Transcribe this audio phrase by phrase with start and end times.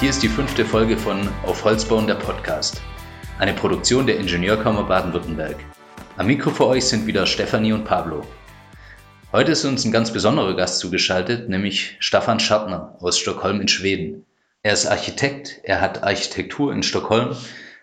[0.00, 2.82] Hier ist die fünfte Folge von Auf Holz bauen der Podcast,
[3.38, 5.56] eine Produktion der Ingenieurkammer Baden-Württemberg.
[6.16, 8.26] Am Mikro für euch sind wieder Stefanie und Pablo.
[9.30, 14.26] Heute ist uns ein ganz besonderer Gast zugeschaltet, nämlich Staffan Schartner aus Stockholm in Schweden.
[14.64, 17.36] Er ist Architekt, er hat Architektur in Stockholm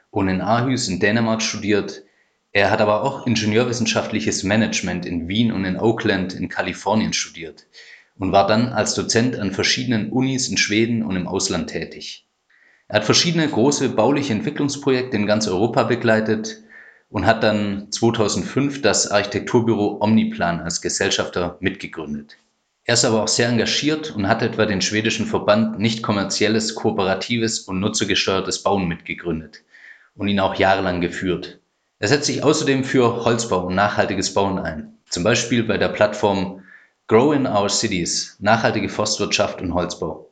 [0.09, 2.03] und in Aarhus in Dänemark studiert.
[2.51, 7.67] Er hat aber auch Ingenieurwissenschaftliches Management in Wien und in Oakland in Kalifornien studiert
[8.21, 12.27] und war dann als Dozent an verschiedenen Unis in Schweden und im Ausland tätig.
[12.87, 16.61] Er hat verschiedene große bauliche Entwicklungsprojekte in ganz Europa begleitet
[17.09, 22.37] und hat dann 2005 das Architekturbüro Omniplan als Gesellschafter mitgegründet.
[22.83, 27.61] Er ist aber auch sehr engagiert und hat etwa den schwedischen Verband nicht kommerzielles, kooperatives
[27.61, 29.63] und nutzergesteuertes Bauen mitgegründet
[30.15, 31.59] und ihn auch jahrelang geführt.
[31.97, 36.60] Er setzt sich außerdem für Holzbau und nachhaltiges Bauen ein, zum Beispiel bei der Plattform
[37.11, 40.31] Grow in Our Cities, nachhaltige Forstwirtschaft und Holzbau.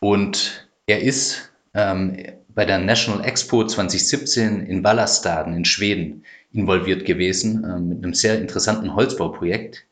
[0.00, 2.16] Und er ist ähm,
[2.48, 8.40] bei der National Expo 2017 in Vallastaden in Schweden involviert gewesen äh, mit einem sehr
[8.40, 9.84] interessanten Holzbauprojekt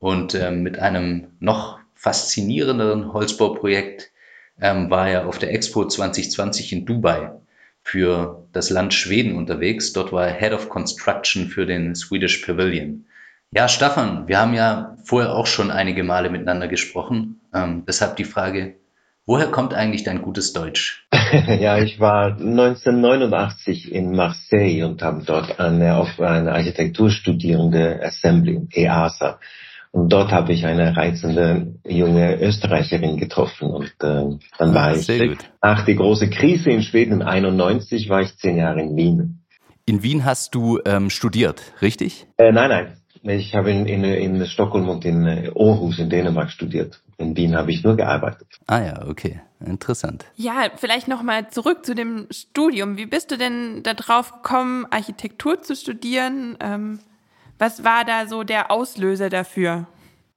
[0.00, 4.10] und äh, mit einem noch faszinierenderen Holzbauprojekt
[4.60, 7.30] ähm, war er auf der Expo 2020 in Dubai
[7.82, 9.92] für das Land Schweden unterwegs.
[9.92, 13.04] Dort war er Head of Construction für den Swedish Pavilion.
[13.50, 17.40] Ja, Staffan, wir haben ja vorher auch schon einige Male miteinander gesprochen.
[17.54, 18.76] Ähm, deshalb die Frage,
[19.28, 21.06] Woher kommt eigentlich dein gutes Deutsch?
[21.60, 29.38] ja, ich war 1989 in Marseille und habe dort eine, auf eine Architekturstudierende Assembly, EASA.
[29.90, 33.68] Und dort habe ich eine reizende junge Österreicherin getroffen.
[33.68, 38.34] Und äh, dann war ah, ich, nach der großen Krise in Schweden 91, war ich
[38.38, 39.44] zehn Jahre in Wien.
[39.84, 42.26] In Wien hast du ähm, studiert, richtig?
[42.38, 42.96] Äh, nein, nein.
[43.22, 47.00] Ich habe in, in, in Stockholm und in äh, Aarhus in Dänemark studiert.
[47.16, 48.46] In Wien habe ich nur gearbeitet.
[48.66, 49.40] Ah ja, okay.
[49.64, 50.24] Interessant.
[50.36, 52.96] Ja, vielleicht nochmal zurück zu dem Studium.
[52.96, 56.56] Wie bist du denn darauf gekommen, Architektur zu studieren?
[56.60, 57.00] Ähm,
[57.58, 59.88] was war da so der Auslöser dafür?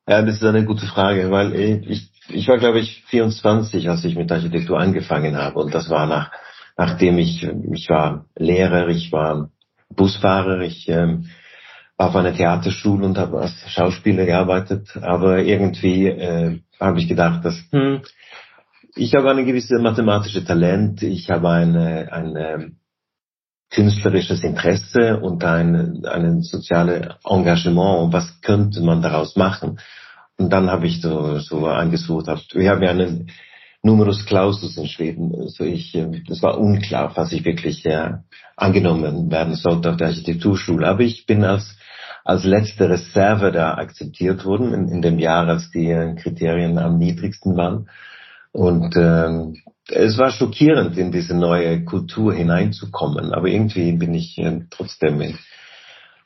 [0.08, 4.16] Ja, das ist eine gute Frage, weil ich, ich war, glaube ich, 24, als ich
[4.16, 5.60] mit Architektur angefangen habe.
[5.60, 6.32] Und das war nach,
[6.78, 9.52] nachdem ich, ich war Lehrer, ich war
[9.90, 11.30] Busfahrer, ich ähm,
[12.02, 17.56] auf einer Theaterschule und habe als Schauspieler gearbeitet, aber irgendwie äh, habe ich gedacht, dass
[17.72, 18.02] hm,
[18.96, 22.78] ich habe eine gewisse mathematische Talent, ich habe eine, ein
[23.70, 28.12] künstlerisches Interesse und ein, ein soziales Engagement.
[28.12, 29.80] Was könnte man daraus machen?
[30.38, 33.32] Und dann habe ich so, so angesucht, wir haben ja einen
[33.84, 38.14] Numerus Clausus in Schweden, also ich, äh, das war unklar, was ich wirklich äh,
[38.56, 41.76] angenommen werden sollte auf der Architekturschule, aber ich bin als
[42.24, 47.58] als letzte Reserve da akzeptiert wurden, in, in dem Jahr, als die Kriterien am niedrigsten
[47.58, 47.90] waren.
[48.52, 53.34] Und ähm, es war schockierend, in diese neue Kultur hineinzukommen.
[53.34, 55.38] Aber irgendwie bin ich äh, trotzdem in,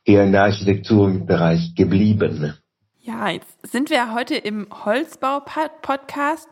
[0.04, 2.56] eher in der Architekturbereich geblieben.
[3.02, 6.50] Ja, jetzt sind wir heute im Holzbau-Podcast.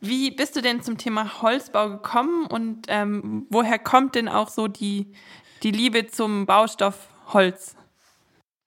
[0.00, 4.66] Wie bist du denn zum Thema Holzbau gekommen und ähm, woher kommt denn auch so
[4.66, 5.12] die,
[5.62, 7.76] die Liebe zum Baustoff Holz?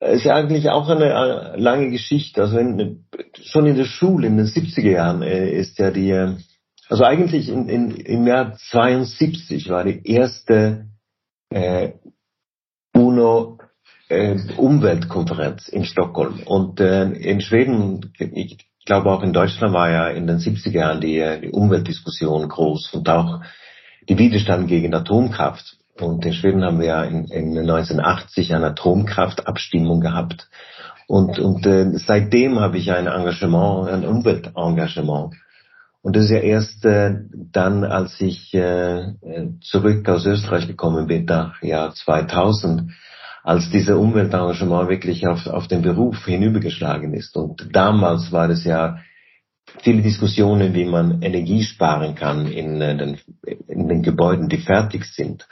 [0.00, 2.42] Ist ja eigentlich auch eine äh, lange Geschichte.
[2.42, 3.06] Also in,
[3.42, 6.34] schon in der Schule in den 70er Jahren äh, ist ja die, äh,
[6.88, 10.86] also eigentlich in, in, im Jahr 72 war die erste
[11.50, 11.92] äh,
[12.94, 13.58] UNO
[14.08, 16.40] äh, Umweltkonferenz in Stockholm.
[16.44, 21.00] Und äh, in Schweden, ich glaube auch in Deutschland war ja in den 70er Jahren
[21.00, 23.40] die, die Umweltdiskussion groß und auch
[24.08, 25.75] die Widerstand gegen Atomkraft.
[26.00, 30.48] Und in Schweden haben wir ja in, in 1980 eine Atomkraftabstimmung gehabt.
[31.06, 35.34] Und, und äh, seitdem habe ich ein Engagement, ein Umweltengagement.
[36.02, 39.12] Und das ist ja erst äh, dann, als ich äh,
[39.60, 42.92] zurück aus Österreich gekommen bin, nach Jahr 2000,
[43.42, 47.36] als dieser Umweltengagement wirklich auf, auf den Beruf hinübergeschlagen ist.
[47.36, 48.98] Und damals war es ja
[49.82, 53.18] viele Diskussionen, wie man Energie sparen kann in, äh, den,
[53.68, 55.46] in den Gebäuden, die fertig sind.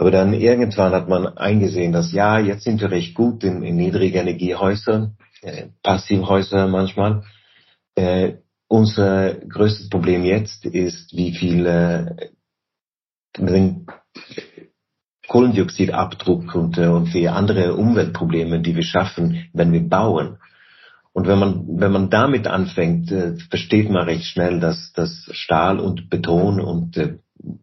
[0.00, 3.76] Aber dann irgendwann hat man eingesehen, dass ja, jetzt sind wir recht gut in, in
[3.76, 7.24] Niedrigenergiehäusern, äh, Passivhäuser manchmal.
[7.96, 8.36] Äh,
[8.66, 12.30] unser größtes Problem jetzt ist, wie viel äh,
[15.28, 20.38] Kohlendioxidabdruck und, äh, und wie andere Umweltprobleme, die wir schaffen, wenn wir bauen.
[21.12, 25.78] Und wenn man, wenn man damit anfängt, äh, versteht man recht schnell, dass, dass Stahl
[25.78, 27.18] und Beton und äh,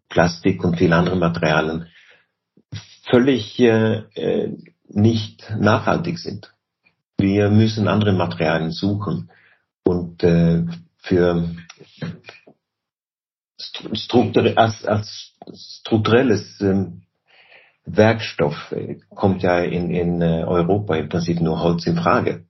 [0.08, 1.86] Plastik und viele andere Materialien
[3.10, 4.56] völlig äh, äh,
[4.88, 6.52] nicht nachhaltig sind.
[7.18, 9.30] Wir müssen andere Materialien suchen
[9.84, 10.64] und äh,
[10.98, 11.50] für
[13.92, 17.02] strukturell, als, als strukturelles ähm,
[17.84, 22.44] Werkstoff äh, kommt ja in, in äh, Europa im Prinzip nur Holz in Frage.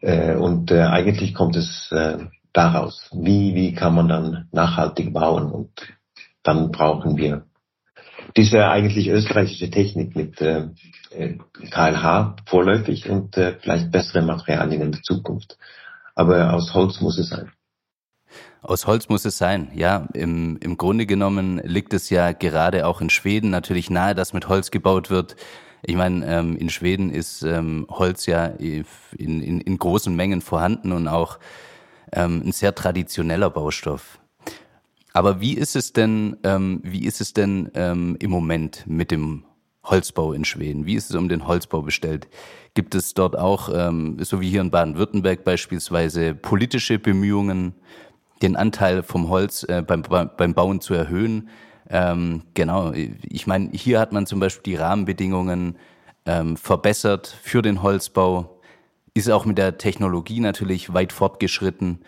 [0.00, 2.18] Äh, und äh, eigentlich kommt es äh,
[2.52, 3.08] daraus.
[3.12, 5.50] Wie, wie kann man dann nachhaltig bauen?
[5.50, 5.70] Und
[6.42, 7.46] dann brauchen wir
[8.36, 10.68] diese eigentlich österreichische Technik mit äh,
[11.70, 15.56] KLH vorläufig und äh, vielleicht bessere Materialien in der Zukunft.
[16.14, 17.50] Aber aus Holz muss es sein.
[18.62, 20.08] Aus Holz muss es sein, ja.
[20.14, 24.48] Im, Im Grunde genommen liegt es ja gerade auch in Schweden natürlich nahe, dass mit
[24.48, 25.36] Holz gebaut wird.
[25.82, 28.86] Ich meine, ähm, in Schweden ist ähm, Holz ja in,
[29.18, 31.38] in, in großen Mengen vorhanden und auch
[32.12, 34.18] ähm, ein sehr traditioneller Baustoff.
[35.14, 39.44] Aber wie ist es denn, ähm, wie ist es denn ähm, im Moment mit dem
[39.84, 40.86] Holzbau in Schweden?
[40.86, 42.26] Wie ist es um den Holzbau bestellt?
[42.74, 47.74] Gibt es dort auch, ähm, so wie hier in Baden-Württemberg beispielsweise, politische Bemühungen,
[48.42, 51.48] den Anteil vom Holz äh, beim, beim Bauen zu erhöhen?
[51.88, 55.76] Ähm, genau, ich meine, hier hat man zum Beispiel die Rahmenbedingungen
[56.26, 58.58] ähm, verbessert für den Holzbau,
[59.12, 62.00] ist auch mit der Technologie natürlich weit fortgeschritten.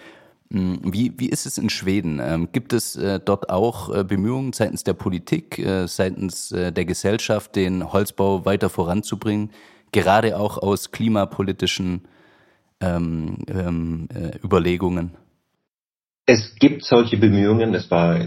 [0.53, 2.21] Hm, wie, wie ist es in Schweden?
[2.23, 7.57] Ähm, gibt es äh, dort auch äh, Bemühungen seitens der Politik, äh, seitens der Gesellschaft,
[7.57, 9.51] den Holzbau weiter voranzubringen,
[9.93, 12.03] gerade auch aus klimapolitischen
[12.81, 15.13] ähm, ähm, äh, Überlegungen?
[16.27, 17.75] Es gibt solche Bemühungen.
[17.75, 18.21] Es war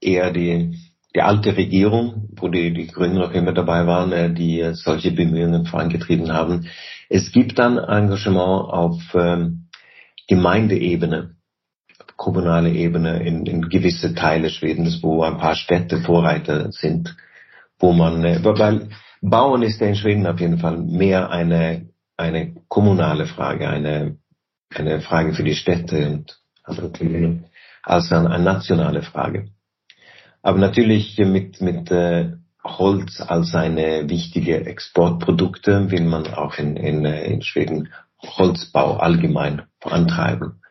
[0.00, 0.78] eher die,
[1.14, 6.32] die alte Regierung, wo die, die Grünen noch immer dabei waren, die solche Bemühungen vorangetrieben
[6.32, 6.66] haben.
[7.08, 9.68] Es gibt dann Engagement auf ähm,
[10.28, 11.36] Gemeindeebene,
[12.22, 17.16] kommunale Ebene in, in gewisse Teile Schwedens, wo ein paar Städte Vorreiter sind,
[17.80, 18.90] wo man, äh, weil
[19.20, 24.18] Bauen ist ja in Schweden auf jeden Fall mehr eine, eine kommunale Frage, eine,
[24.72, 26.38] eine Frage für die Städte und
[26.96, 27.46] Kommunen
[27.82, 29.48] als eine, eine nationale Frage.
[30.42, 37.04] Aber natürlich mit, mit äh, Holz als eine wichtige Exportprodukte will man auch in, in,
[37.04, 37.88] äh, in Schweden
[38.22, 40.61] Holzbau allgemein vorantreiben.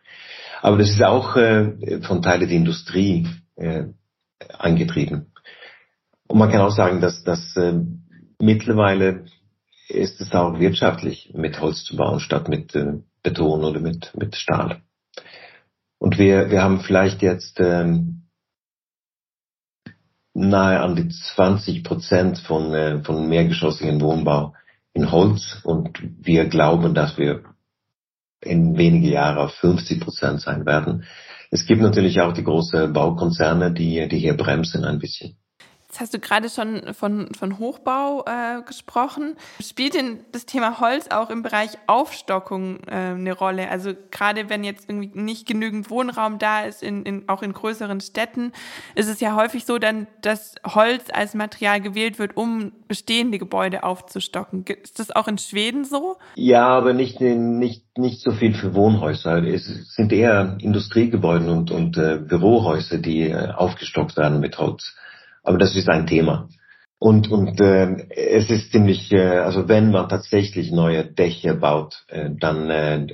[0.61, 3.85] Aber das ist auch äh, von Teilen der Industrie äh,
[4.57, 5.33] angetrieben.
[6.27, 7.73] Und man kann auch sagen, dass, dass äh,
[8.39, 9.25] mittlerweile
[9.89, 14.35] ist es auch wirtschaftlich, mit Holz zu bauen, statt mit äh, Beton oder mit, mit
[14.35, 14.81] Stahl.
[15.97, 18.23] Und wir, wir haben vielleicht jetzt ähm,
[20.33, 24.55] nahe an die 20 Prozent von, äh, von mehrgeschossigen Wohnbau
[24.93, 27.43] in Holz und wir glauben, dass wir
[28.41, 31.05] in wenige Jahre auf 50 Prozent sein werden.
[31.49, 35.35] Es gibt natürlich auch die großen Baukonzerne, die, die hier bremsen ein bisschen.
[35.91, 39.35] Jetzt hast du gerade schon von, von Hochbau äh, gesprochen.
[39.61, 43.69] Spielt denn das Thema Holz auch im Bereich Aufstockung äh, eine Rolle?
[43.69, 47.99] Also gerade wenn jetzt irgendwie nicht genügend Wohnraum da ist, in, in, auch in größeren
[47.99, 48.53] Städten,
[48.95, 53.83] ist es ja häufig so, dann, dass Holz als Material gewählt wird, um bestehende Gebäude
[53.83, 54.63] aufzustocken.
[54.63, 56.15] Ist das auch in Schweden so?
[56.35, 59.43] Ja, aber nicht, nicht, nicht so viel für Wohnhäuser.
[59.43, 64.95] Es sind eher Industriegebäude und, und äh, Bürohäuser, die äh, aufgestockt werden mit Holz.
[65.43, 66.47] Aber das ist ein Thema.
[66.99, 72.29] Und, und äh, es ist ziemlich, äh, also wenn man tatsächlich neue Dächer baut, äh,
[72.39, 73.07] dann äh,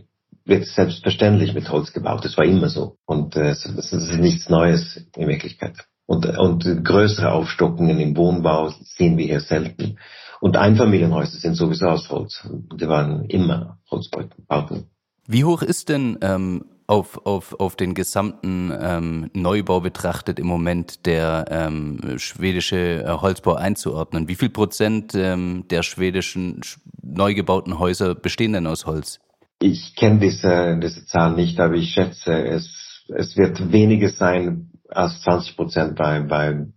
[0.43, 2.25] wird es selbstverständlich mit Holz gebaut.
[2.25, 2.97] Das war immer so.
[3.05, 5.75] Und äh, es, es ist nichts Neues in Wirklichkeit.
[6.05, 9.97] Und, und größere Aufstockungen im Wohnbau sehen wir hier selten.
[10.39, 12.47] Und Einfamilienhäuser sind sowieso aus Holz.
[12.79, 14.89] Die waren immer Holzbauten.
[15.27, 21.05] Wie hoch ist denn ähm, auf, auf, auf den gesamten ähm, Neubau betrachtet im Moment
[21.05, 24.29] der ähm, schwedische äh, Holzbau einzuordnen?
[24.29, 26.61] Wie viel Prozent ähm, der schwedischen
[27.03, 29.19] neu gebauten Häuser bestehen denn aus Holz?
[29.59, 35.21] Ich kenne diese, diese Zahl nicht, aber ich schätze, es, es wird weniger sein als
[35.21, 36.67] 20 Prozent bei, bei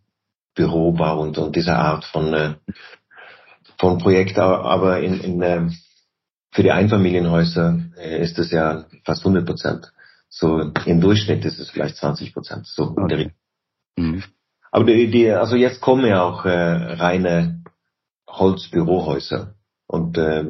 [0.57, 2.55] Bürobau und, und dieser Art von, äh,
[3.79, 4.38] von Projekt.
[4.38, 5.69] Aber in, in, äh,
[6.50, 9.93] für die Einfamilienhäuser äh, ist es ja fast 100 Prozent.
[10.31, 12.67] So im Durchschnitt ist es vielleicht 20 Prozent.
[12.67, 13.33] So okay.
[13.97, 14.23] mhm.
[14.71, 17.65] Aber die, die, also jetzt kommen ja auch äh, reine
[18.29, 19.57] Holzbürohäuser
[19.89, 20.45] und äh,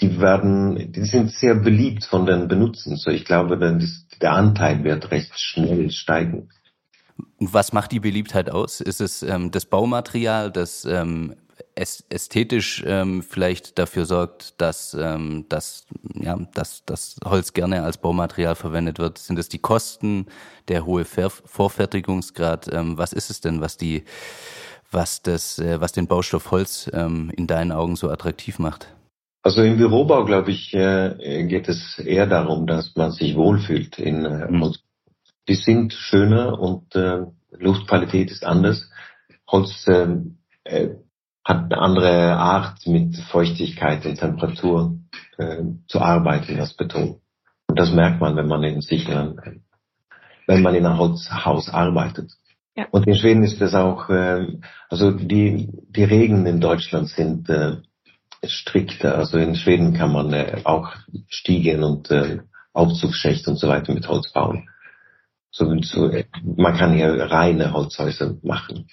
[0.00, 2.96] die werden, die sind sehr beliebt von den Benutzern.
[2.96, 6.48] So ich glaube, dann ist, der Anteil wird recht schnell steigen.
[7.38, 8.80] Was macht die Beliebtheit aus?
[8.80, 11.36] Ist es ähm, das Baumaterial, das ähm,
[11.80, 18.54] ästhetisch ähm, vielleicht dafür sorgt, dass, ähm, dass, ja, dass dass Holz gerne als Baumaterial
[18.54, 19.18] verwendet wird?
[19.18, 20.26] Sind es die Kosten,
[20.68, 22.72] der hohe Ver Vorfertigungsgrad?
[22.72, 24.04] Ähm, was ist es denn, was die,
[24.90, 28.88] was das, äh, was den Baustoff Holz ähm, in deinen Augen so attraktiv macht?
[29.42, 34.24] Also im Bürobau, glaube ich, äh, geht es eher darum, dass man sich wohlfühlt in
[34.24, 34.74] äh, mhm.
[35.48, 38.88] Die sind schöner und äh, Luftqualität ist anders.
[39.48, 40.06] Holz äh,
[40.64, 40.90] äh,
[41.50, 44.98] hat eine andere Art, mit Feuchtigkeit und Temperatur
[45.36, 47.20] äh, zu arbeiten als Beton.
[47.66, 49.62] Und das merkt man, wenn man in sicheren,
[50.46, 52.30] wenn man in einem Holzhaus arbeitet.
[52.76, 52.86] Ja.
[52.92, 54.46] Und in Schweden ist es auch, äh,
[54.88, 57.78] also die, die Regeln in Deutschland sind äh,
[58.44, 59.18] strikter.
[59.18, 60.94] Also in Schweden kann man äh, auch
[61.28, 62.38] Stiegen und äh,
[62.72, 64.68] Aufzugsschächte und so weiter mit Holz bauen.
[65.50, 66.12] So, so,
[66.44, 68.86] man kann hier reine Holzhäuser machen.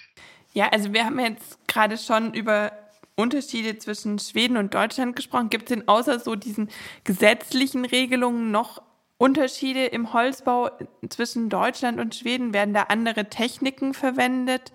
[0.58, 2.72] Ja, also wir haben jetzt gerade schon über
[3.14, 5.50] Unterschiede zwischen Schweden und Deutschland gesprochen.
[5.50, 6.68] Gibt es denn außer so diesen
[7.04, 8.82] gesetzlichen Regelungen noch
[9.18, 10.70] Unterschiede im Holzbau
[11.10, 12.52] zwischen Deutschland und Schweden?
[12.52, 14.72] Werden da andere Techniken verwendet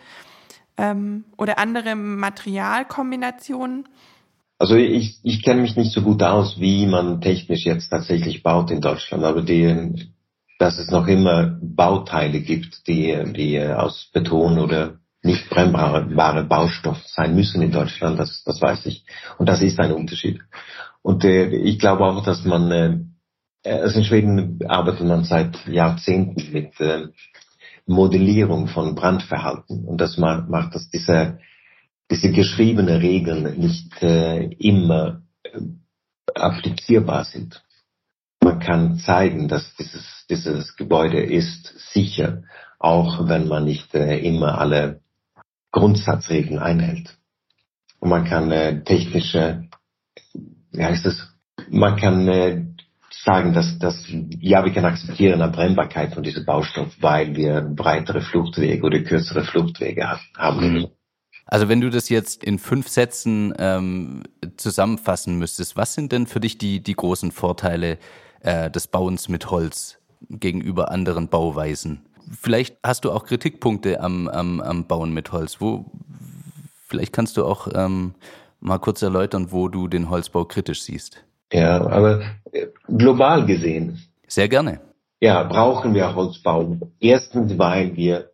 [0.77, 3.89] ähm, oder andere Materialkombinationen?
[4.59, 8.71] Also ich, ich kenne mich nicht so gut aus, wie man technisch jetzt tatsächlich baut
[8.71, 10.13] in Deutschland, aber die,
[10.59, 17.35] dass es noch immer Bauteile gibt, die, die aus Beton oder nicht brennbare Baustoff sein
[17.35, 19.05] müssen in Deutschland, das, das weiß ich.
[19.37, 20.41] Und das ist ein Unterschied.
[21.01, 26.51] Und äh, ich glaube auch, dass man, äh, also in Schweden arbeitet man seit Jahrzehnten
[26.51, 27.07] mit äh,
[27.85, 29.85] Modellierung von Brandverhalten.
[29.85, 31.39] Und das macht, macht dass diese
[32.13, 35.59] diese geschriebene Regeln nicht äh, immer äh,
[36.35, 37.63] applizierbar sind.
[38.41, 42.43] Man kann zeigen, dass dieses, dieses Gebäude ist sicher,
[42.77, 45.01] auch wenn man nicht äh, immer alle
[45.73, 47.17] Grundsatzregeln einhält.
[47.99, 49.67] Und man kann äh, technische,
[50.71, 51.27] wie heißt es,
[51.69, 52.65] man kann äh,
[53.23, 54.05] sagen, dass, dass
[54.39, 59.43] ja, wir können akzeptieren eine Brennbarkeit von diesem Baustoff, weil wir breitere Fluchtwege oder kürzere
[59.43, 60.73] Fluchtwege haben.
[60.73, 60.87] Mhm.
[61.45, 64.23] Also wenn du das jetzt in fünf Sätzen ähm,
[64.57, 67.97] zusammenfassen müsstest, was sind denn für dich die, die großen Vorteile
[68.41, 69.97] äh, des Bauens mit Holz
[70.29, 72.05] gegenüber anderen Bauweisen?
[72.31, 75.59] Vielleicht hast du auch Kritikpunkte am, am, am Bauen mit Holz.
[75.59, 75.85] Wo,
[76.87, 78.15] vielleicht kannst du auch ähm,
[78.59, 81.23] mal kurz erläutern, wo du den Holzbau kritisch siehst.
[81.51, 84.01] Ja, aber äh, global gesehen.
[84.27, 84.81] Sehr gerne.
[85.19, 86.77] Ja, brauchen wir Holzbau.
[86.99, 88.31] Erstens, weil wir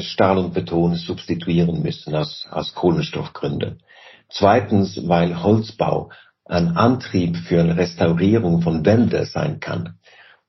[0.00, 3.82] Stahl und Beton substituieren müssen aus, aus Kohlenstoffgründen.
[4.30, 6.10] Zweitens, weil Holzbau
[6.44, 9.98] ein Antrieb für eine Restaurierung von Wäldern sein kann.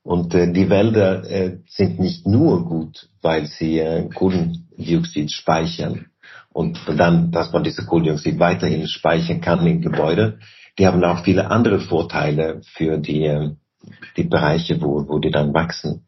[0.03, 6.07] Und äh, die Wälder äh, sind nicht nur gut, weil sie äh, Kohlendioxid speichern
[6.51, 10.39] und dann, dass man diese Kohlendioxid weiterhin speichern kann im Gebäude.
[10.77, 13.51] Die haben auch viele andere Vorteile für die, äh,
[14.17, 16.05] die Bereiche, wo, wo die dann wachsen.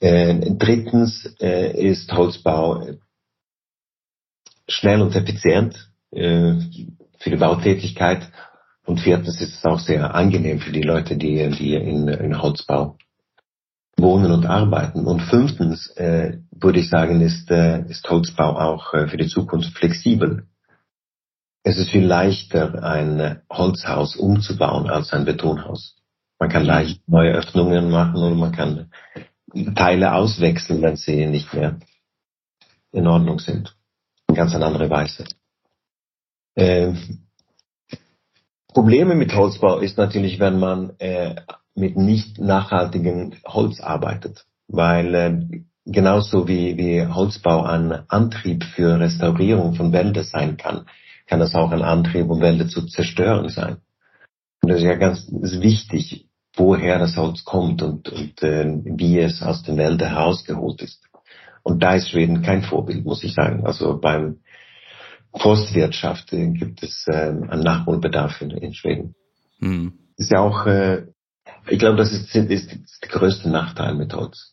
[0.00, 2.84] Äh, drittens äh, ist Holzbau
[4.68, 6.54] schnell und effizient äh,
[7.18, 8.28] für die Bautätigkeit.
[8.84, 12.98] Und viertens ist es auch sehr angenehm für die Leute, die, die in, in Holzbau
[14.04, 15.06] wohnen und arbeiten.
[15.06, 19.76] Und fünftens äh, würde ich sagen, ist, äh, ist Holzbau auch äh, für die Zukunft
[19.76, 20.46] flexibel.
[21.64, 25.96] Es ist viel leichter, ein Holzhaus umzubauen als ein Betonhaus.
[26.38, 28.90] Man kann leicht neue Öffnungen machen und man kann
[29.74, 31.78] Teile auswechseln, wenn sie nicht mehr
[32.92, 33.74] in Ordnung sind.
[34.28, 35.24] In ganz eine andere Weise.
[36.56, 37.24] Ähm,
[38.74, 41.36] Probleme mit Holzbau ist natürlich, wenn man äh,
[41.74, 49.74] mit nicht nachhaltigem Holz arbeitet, weil äh, genauso wie, wie Holzbau ein Antrieb für Restaurierung
[49.74, 50.86] von Wäldern sein kann,
[51.26, 53.78] kann das auch ein Antrieb, um Wälder zu zerstören sein.
[54.62, 59.42] Und das ist ja ganz wichtig, woher das Holz kommt und, und äh, wie es
[59.42, 61.02] aus den Wäldern herausgeholt ist.
[61.62, 63.66] Und da ist Schweden kein Vorbild, muss ich sagen.
[63.66, 64.40] Also beim
[65.36, 69.14] Forstwirtschaft äh, gibt es äh, einen Nachholbedarf in, in Schweden.
[69.58, 69.94] Mhm.
[70.16, 71.06] Ist ja auch, äh,
[71.68, 72.70] ich glaube, das ist, ist,
[73.02, 74.52] der größte Nachteil mit Holz.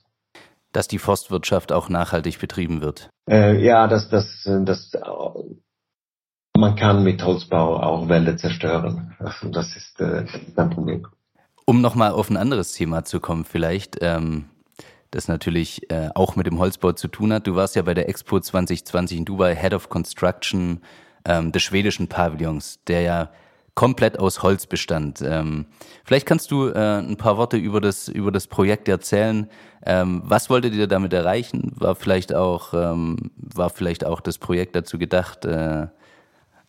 [0.71, 3.09] Dass die Forstwirtschaft auch nachhaltig betrieben wird.
[3.29, 4.91] Äh, ja, dass das, das,
[6.57, 9.15] man kann mit Holzbau auch Wälder zerstören.
[9.19, 10.25] Also das ist äh,
[10.55, 11.07] ein Problem.
[11.65, 14.45] Um nochmal auf ein anderes Thema zu kommen, vielleicht, ähm,
[15.11, 17.45] das natürlich äh, auch mit dem Holzbau zu tun hat.
[17.45, 20.81] Du warst ja bei der Expo 2020 in Dubai Head of Construction
[21.25, 23.29] ähm, des schwedischen Pavillons, der ja
[23.81, 25.23] komplett aus Holz bestand.
[25.25, 25.65] Ähm,
[26.03, 29.49] vielleicht kannst du äh, ein paar Worte über das, über das Projekt erzählen.
[29.83, 31.71] Ähm, was wolltet ihr damit erreichen?
[31.77, 35.87] War vielleicht auch, ähm, war vielleicht auch das Projekt dazu gedacht, äh,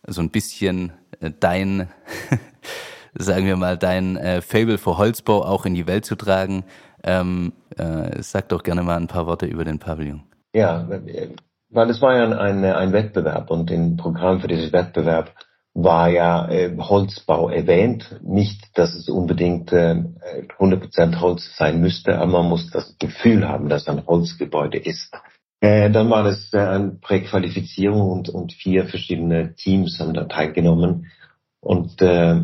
[0.07, 1.87] so ein bisschen äh, dein
[3.13, 6.63] sagen wir mal, dein äh, Fable für Holzbau auch in die Welt zu tragen.
[7.03, 10.23] Ähm, äh, sag doch gerne mal ein paar Worte über den Pavillon.
[10.55, 10.89] Ja,
[11.69, 15.31] weil es war ja ein, ein Wettbewerb und im Programm für diesen Wettbewerb
[15.73, 18.19] war ja äh, Holzbau erwähnt.
[18.21, 20.03] Nicht, dass es unbedingt äh,
[20.59, 25.11] 100% Holz sein müsste, aber man muss das Gefühl haben, dass ein Holzgebäude ist.
[25.61, 31.11] Äh, dann war das äh, eine Präqualifizierung und, und vier verschiedene Teams haben da teilgenommen.
[31.59, 32.41] Und äh,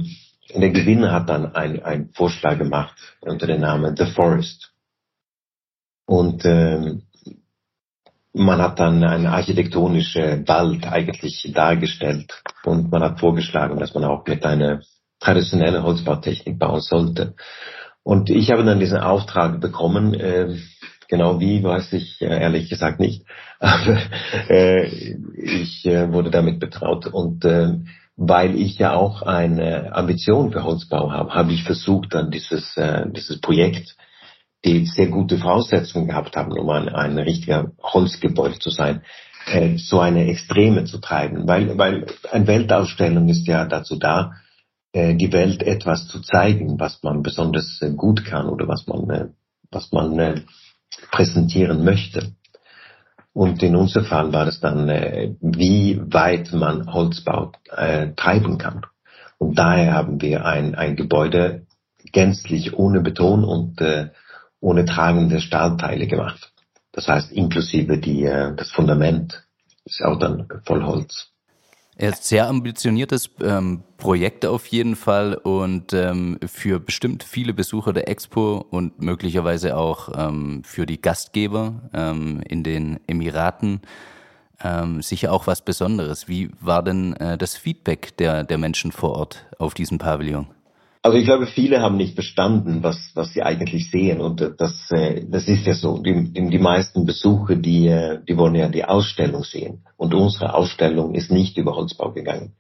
[0.56, 4.74] der Gewinner hat dann einen Vorschlag gemacht unter dem Namen The Forest.
[6.06, 6.96] Und äh,
[8.40, 14.26] man hat dann einen architektonischen Wald eigentlich dargestellt und man hat vorgeschlagen, dass man auch
[14.26, 14.82] mit einer
[15.20, 17.36] traditionellen Holzbautechnik bauen sollte.
[18.04, 20.56] Und ich habe dann diesen Auftrag bekommen, äh,
[21.10, 23.26] Genau wie, weiß ich äh, ehrlich gesagt nicht.
[23.60, 23.98] Aber
[24.48, 24.86] äh,
[25.36, 27.08] ich äh, wurde damit betraut.
[27.08, 27.80] Und äh,
[28.16, 32.78] weil ich ja auch eine Ambition für Holzbau habe, habe ich versucht, dann dieses,
[33.16, 33.96] dieses Projekt,
[34.66, 39.04] die sehr gute Voraussetzungen gehabt haben, um ein, ein richtiger Holzgebäude zu sein,
[39.46, 41.48] äh, so eine Extreme zu treiben.
[41.48, 44.34] Weil, weil eine Weltausstellung ist ja dazu da,
[44.92, 49.10] äh, die Welt etwas zu zeigen, was man besonders äh, gut kann oder was man,
[49.10, 49.28] äh,
[49.72, 50.42] was man äh,
[51.12, 52.34] präsentieren möchte.
[53.34, 58.82] Und in unserem Fall war es dann, äh, wie weit man Holzbau äh, treiben kann.
[59.38, 61.66] Und daher haben wir ein, ein Gebäude
[62.12, 64.10] gänzlich ohne Beton und äh,
[64.60, 66.52] ohne tragende Stahlteile gemacht.
[66.92, 69.48] Das heißt, inklusive die, äh, das Fundament
[69.86, 71.32] ist auch dann voll Holz.
[71.96, 77.92] Er ist sehr ambitioniertes ähm, Projekt auf jeden Fall und ähm, für bestimmt viele Besucher
[77.92, 83.82] der Expo und möglicherweise auch ähm, für die Gastgeber ähm, in den Emiraten
[84.64, 86.30] ähm, sicher auch was Besonderes.
[86.30, 90.48] Wie war denn äh, das Feedback der, der Menschen vor Ort auf diesem Pavillon?
[91.02, 94.20] Also ich glaube, viele haben nicht verstanden, was, was sie eigentlich sehen.
[94.20, 95.98] Und das, äh, das ist ja so.
[96.00, 99.86] Die, die meisten Besucher, die, äh, die wollen ja die Ausstellung sehen.
[99.96, 102.56] Und unsere Ausstellung ist nicht über Holzbau gegangen.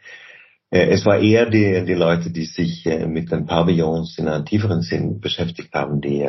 [0.69, 4.84] Äh, es war eher die, die Leute, die sich mit den Pavillons in einem tieferen
[4.84, 6.25] Sinn beschäftigt haben, die,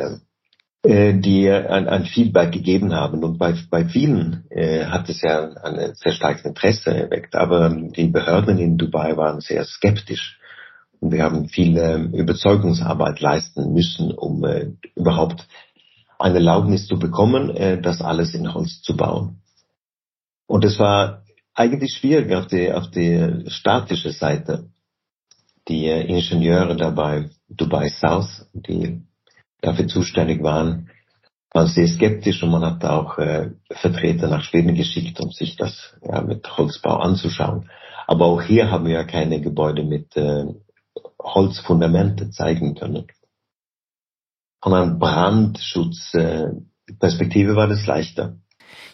[0.83, 3.23] die ein, ein Feedback gegeben haben.
[3.23, 7.35] Und bei, bei vielen hat es ja ein sehr starkes Interesse erweckt.
[7.35, 10.40] Aber die Behörden in Dubai waren sehr skeptisch
[11.01, 15.47] und wir haben viel äh, Überzeugungsarbeit leisten müssen, um äh, überhaupt
[16.19, 19.41] eine Erlaubnis zu bekommen, äh, das alles in Holz zu bauen.
[20.45, 21.23] Und es war
[21.55, 24.69] eigentlich schwierig auf die, auf die statische Seite.
[25.67, 29.01] Die äh, Ingenieure dabei, Dubai South, die
[29.61, 30.91] dafür zuständig waren,
[31.51, 35.95] waren sehr skeptisch und man hat auch äh, Vertreter nach Schweden geschickt, um sich das
[36.03, 37.71] ja, mit Holzbau anzuschauen.
[38.05, 40.45] Aber auch hier haben wir ja keine Gebäude mit äh,
[41.23, 43.07] Holzfundamente zeigen können.
[44.63, 48.37] Von einer Brandschutzperspektive war das leichter.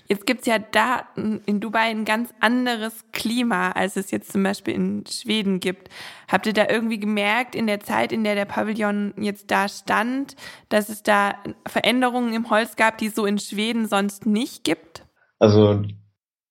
[0.10, 4.74] Jetzt gibt's ja da in Dubai ein ganz anderes Klima, als es jetzt zum Beispiel
[4.74, 5.90] in Schweden gibt.
[6.30, 10.38] Habt ihr da irgendwie gemerkt, in der Zeit, in der der Pavillon jetzt da stand,
[10.70, 11.36] dass es da
[11.68, 15.04] Veränderungen im Holz gab, die es so in Schweden sonst nicht gibt?
[15.40, 15.84] Also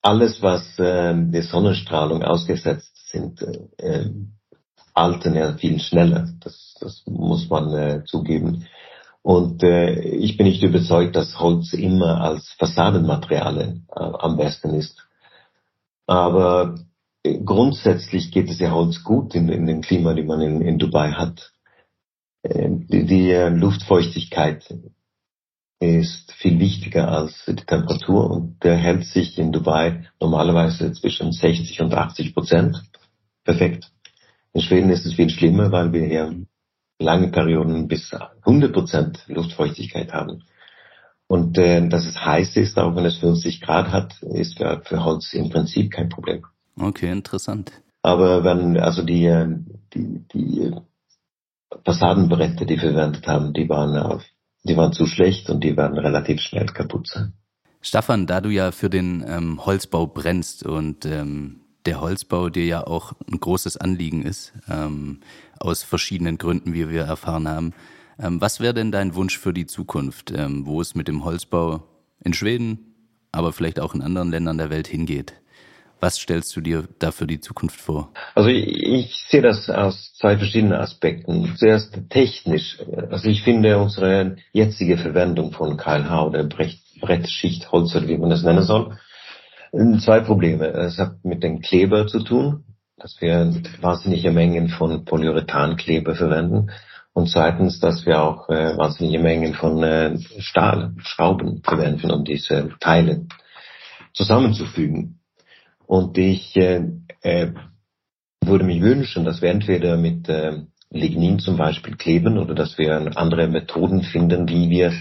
[0.03, 3.41] alles, was äh, der Sonnenstrahlung ausgesetzt sind,
[3.79, 4.11] äh,
[4.97, 6.29] altern ja viel schneller.
[6.41, 8.67] Das, das muss man äh, zugeben.
[9.23, 15.07] Und äh, ich bin nicht überzeugt, dass Holz immer als Fassadenmaterial äh, am besten ist.
[16.07, 16.79] Aber
[17.25, 20.79] äh, grundsätzlich geht es ja Holz gut in, in dem Klima, die man in, in
[20.79, 21.53] Dubai hat.
[22.43, 24.65] Äh, die, die äh, Luftfeuchtigkeit
[25.81, 31.83] ist viel wichtiger als die Temperatur und der hält sich in Dubai normalerweise zwischen 60
[31.83, 32.83] und 80 Prozent.
[33.45, 33.91] Perfekt.
[34.57, 36.35] In Schweden ist es viel schlimmer, weil wir hier
[36.99, 38.11] lange Perioden bis
[38.47, 40.45] 100 Prozent Luftfeuchtigkeit haben.
[41.27, 45.05] Und äh, dass es heiß ist, auch wenn es 50 Grad hat, ist für, für
[45.05, 46.47] Holz im Prinzip kein Problem.
[46.81, 47.71] Okay, interessant.
[48.01, 49.47] Aber wenn also die, äh,
[49.93, 50.73] die, die
[51.85, 54.23] Fassadenbretter, die verwendet haben, die waren,
[54.65, 57.35] die waren zu schlecht und die werden relativ schnell kaputt sein.
[57.83, 62.87] Staffan, da du ja für den ähm, Holzbau brennst und ähm, der Holzbau dir ja
[62.87, 65.21] auch ein großes Anliegen ist, ähm,
[65.59, 67.73] aus verschiedenen Gründen, wie wir erfahren haben.
[68.19, 71.83] Ähm, was wäre denn dein Wunsch für die Zukunft, ähm, wo es mit dem Holzbau
[72.25, 72.95] in Schweden,
[73.33, 75.35] aber vielleicht auch in anderen Ländern der Welt hingeht?
[76.01, 78.13] Was stellst du dir da für die Zukunft vor?
[78.35, 81.55] Also ich, ich sehe das aus zwei verschiedenen Aspekten.
[81.57, 82.79] Zuerst technisch.
[83.11, 86.45] Also ich finde unsere jetzige Verwendung von KLH oder
[87.01, 88.99] Brettschicht Holz oder wie man das nennen soll,
[90.01, 90.69] Zwei Probleme.
[90.69, 92.65] Es hat mit dem Kleber zu tun,
[92.97, 96.71] dass wir wahnsinnige Mengen von Polyurethankleber verwenden.
[97.13, 100.95] Und zweitens, dass wir auch äh, wahnsinnige Mengen von äh, Stahl,
[101.63, 103.27] verwenden, um diese Teile
[104.15, 105.21] zusammenzufügen.
[105.87, 106.83] Und ich äh,
[107.23, 107.53] äh,
[108.43, 113.13] würde mich wünschen, dass wir entweder mit äh, Lignin zum Beispiel kleben oder dass wir
[113.17, 114.93] andere Methoden finden, wie wir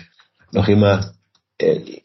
[0.51, 1.13] noch immer
[1.59, 2.01] äh,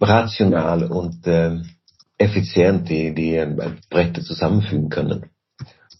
[0.00, 1.60] rational und äh,
[2.18, 5.30] effizient die, die äh, Bretter zusammenfügen können.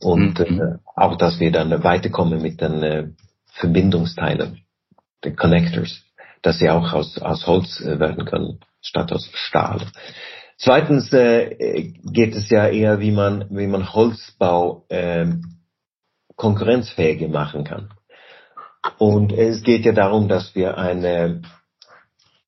[0.01, 0.61] Und mhm.
[0.61, 3.09] äh, auch, dass wir dann weiterkommen mit den äh,
[3.53, 4.61] Verbindungsteilen,
[5.25, 6.03] den Connectors,
[6.43, 9.81] dass sie auch aus, aus Holz äh, werden können, statt aus Stahl.
[10.59, 15.27] Zweitens äh, geht es ja eher, wie man, wie man Holzbau äh,
[16.37, 17.91] konkurrenzfähiger machen kann.
[18.99, 21.43] Und es geht ja darum, dass wir eine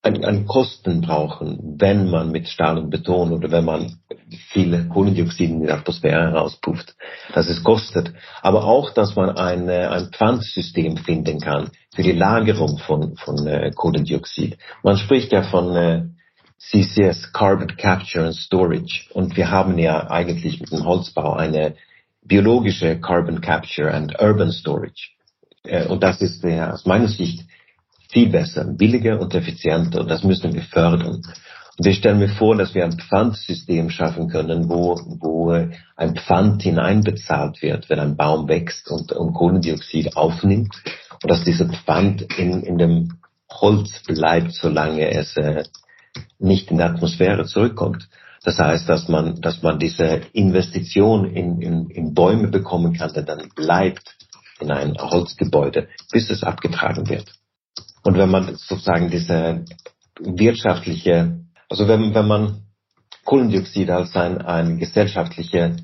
[0.07, 3.99] an, an Kosten brauchen, wenn man mit Stahl und Beton oder wenn man
[4.51, 6.95] viele Kohlendioxid in die Atmosphäre herauspufft,
[7.33, 8.13] dass es kostet.
[8.41, 13.71] Aber auch, dass man ein, ein Pfandsystem finden kann für die Lagerung von, von äh,
[13.75, 14.57] Kohlendioxid.
[14.83, 16.03] Man spricht ja von äh,
[16.59, 19.05] CCS, Carbon Capture and Storage.
[19.13, 21.75] Und wir haben ja eigentlich mit dem Holzbau eine
[22.23, 25.11] biologische Carbon Capture and Urban Storage.
[25.63, 27.45] Äh, und das ist aus meiner Sicht
[28.09, 30.01] viel besser, billiger und effizienter.
[30.01, 31.21] Und das müssen wir fördern.
[31.77, 36.63] Und ich stelle mir vor, dass wir ein Pfandsystem schaffen können, wo, wo ein Pfand
[36.63, 40.75] hineinbezahlt wird, wenn ein Baum wächst und, und Kohlendioxid aufnimmt.
[41.21, 43.19] Und dass dieser Pfand in, in dem
[43.51, 45.63] Holz bleibt, solange es äh,
[46.39, 48.09] nicht in die Atmosphäre zurückkommt.
[48.43, 53.23] Das heißt, dass man, dass man diese Investition in, in, in Bäume bekommen kann, der
[53.23, 54.15] dann bleibt
[54.59, 57.31] in ein Holzgebäude, bis es abgetragen wird.
[58.07, 59.65] Und wenn man sozusagen diese
[60.21, 62.61] wirtschaftliche, also wenn, wenn man
[63.25, 65.75] Kohlendioxid als ein, ein gesellschaftlicher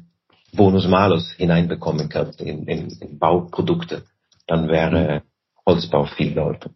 [0.54, 4.04] Bonus-Malus hineinbekommen kann in, in, in Bauprodukte,
[4.48, 5.24] dann wäre
[5.66, 6.70] Holzbau viel läufer.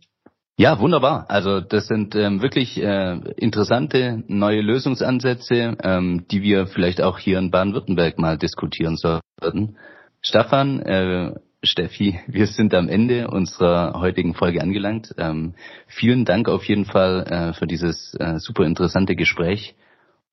[0.58, 1.30] Ja, wunderbar.
[1.30, 7.40] Also das sind ähm, wirklich äh, interessante neue Lösungsansätze, ähm, die wir vielleicht auch hier
[7.40, 9.78] in Baden-Württemberg mal diskutieren sollten.
[10.22, 15.14] Stefan, äh, Steffi, wir sind am Ende unserer heutigen Folge angelangt.
[15.18, 15.56] Ähm,
[15.88, 19.76] vielen Dank auf jeden Fall äh, für dieses äh, super interessante Gespräch.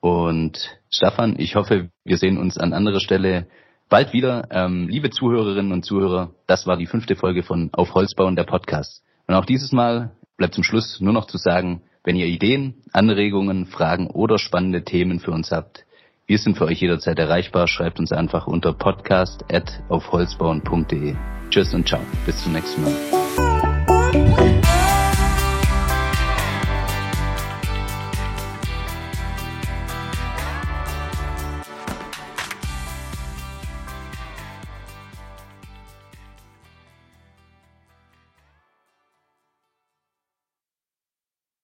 [0.01, 3.47] Und Stefan, ich hoffe, wir sehen uns an anderer Stelle
[3.89, 4.49] bald wieder.
[4.51, 8.45] Ähm, liebe Zuhörerinnen und Zuhörer, das war die fünfte Folge von Auf Holz bauen, der
[8.45, 9.03] Podcast.
[9.27, 13.65] Und auch dieses Mal bleibt zum Schluss nur noch zu sagen, wenn ihr Ideen, Anregungen,
[13.65, 15.84] Fragen oder spannende Themen für uns habt,
[16.27, 17.69] wir sind für euch jederzeit erreichbar.
[17.69, 21.17] Schreibt uns einfach unter podcast.aufholzbauen.de.
[21.51, 22.01] Tschüss und ciao.
[22.27, 23.24] Bis zum nächsten Mal.